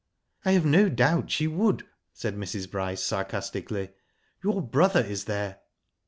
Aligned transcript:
"I 0.45 0.53
have 0.53 0.65
no 0.65 0.89
doubt 0.89 1.29
she 1.29 1.45
would," 1.45 1.83
said 2.11 2.35
Mrs. 2.35 2.67
Bryce, 2.71 3.03
sarcastically. 3.03 3.91
'*Your 4.43 4.59
brother 4.59 5.05
is 5.05 5.25
there." 5.25 5.59